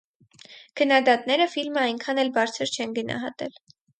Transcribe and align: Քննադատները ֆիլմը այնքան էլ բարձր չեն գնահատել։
Քննադատները 0.79 1.45
ֆիլմը 1.51 1.83
այնքան 1.89 2.21
էլ 2.23 2.33
բարձր 2.39 2.75
չեն 2.79 2.97
գնահատել։ 2.99 3.55